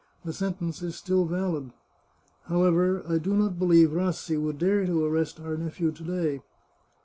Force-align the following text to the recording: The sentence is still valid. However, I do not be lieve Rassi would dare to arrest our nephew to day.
The 0.25 0.33
sentence 0.33 0.81
is 0.81 0.95
still 0.95 1.27
valid. 1.27 1.73
However, 2.45 3.03
I 3.07 3.19
do 3.19 3.35
not 3.35 3.59
be 3.59 3.65
lieve 3.67 3.91
Rassi 3.91 4.35
would 4.41 4.57
dare 4.57 4.83
to 4.83 5.05
arrest 5.05 5.39
our 5.39 5.55
nephew 5.55 5.91
to 5.91 6.03
day. 6.03 6.41